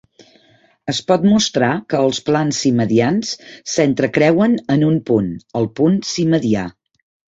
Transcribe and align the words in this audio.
Es 0.93 1.01
pot 1.09 1.25
mostrar 1.33 1.69
que 1.93 1.99
els 2.07 2.21
plans 2.29 2.61
simedians 2.65 3.33
s'entrecreuen 3.75 4.57
en 4.77 4.87
un 4.89 4.99
punt, 5.11 5.33
el 5.61 5.69
punt 5.81 6.05
simedià. 6.15 6.65